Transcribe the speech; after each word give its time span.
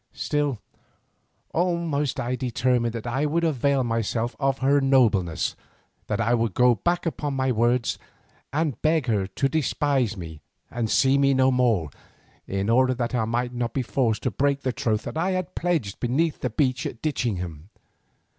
Still, 0.13 0.59
almost 1.53 2.19
I 2.19 2.35
determined 2.35 2.95
that 2.95 3.05
I 3.05 3.27
would 3.27 3.43
avail 3.43 3.83
myself 3.83 4.35
of 4.39 4.57
her 4.57 4.81
nobleness, 4.81 5.55
that 6.07 6.19
I 6.19 6.33
would 6.33 6.55
go 6.55 6.73
back 6.73 7.05
upon 7.05 7.35
my 7.35 7.51
words, 7.51 7.99
and 8.51 8.81
beg 8.81 9.05
her 9.05 9.27
to 9.27 9.47
despise 9.47 10.17
me 10.17 10.41
and 10.71 10.89
see 10.89 11.19
me 11.19 11.35
no 11.35 11.51
more, 11.51 11.91
in 12.47 12.67
order 12.67 12.95
that 12.95 13.13
I 13.13 13.25
might 13.25 13.53
not 13.53 13.75
be 13.75 13.83
forced 13.83 14.23
to 14.23 14.31
break 14.31 14.61
the 14.61 14.73
troth 14.73 15.03
that 15.03 15.19
I 15.19 15.33
had 15.33 15.53
pledged 15.53 15.99
beneath 15.99 16.39
the 16.39 16.49
beech 16.49 16.87
at 16.87 17.03
Ditchingham. 17.03 17.69